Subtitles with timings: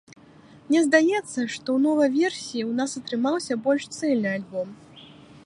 [0.69, 4.67] Мне здаецца, што ў новай версіі ў нас атрымаўся больш цэльны альбом.